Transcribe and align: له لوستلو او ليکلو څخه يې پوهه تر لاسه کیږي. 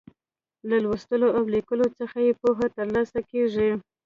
له 0.69 0.77
لوستلو 0.83 1.27
او 1.37 1.43
ليکلو 1.53 1.87
څخه 1.99 2.17
يې 2.25 2.33
پوهه 2.41 2.65
تر 2.77 2.87
لاسه 2.95 3.19
کیږي. 3.31 3.69